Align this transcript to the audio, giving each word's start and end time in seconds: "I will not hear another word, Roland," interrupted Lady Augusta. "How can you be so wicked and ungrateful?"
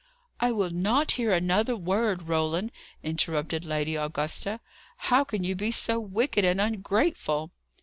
"I 0.39 0.51
will 0.51 0.71
not 0.71 1.11
hear 1.11 1.31
another 1.31 1.75
word, 1.75 2.23
Roland," 2.23 2.71
interrupted 3.03 3.63
Lady 3.63 3.95
Augusta. 3.95 4.59
"How 4.97 5.23
can 5.23 5.43
you 5.43 5.53
be 5.53 5.69
so 5.69 5.99
wicked 5.99 6.43
and 6.43 6.59
ungrateful?" 6.59 7.51